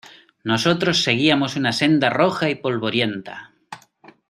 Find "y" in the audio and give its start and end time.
2.49-2.55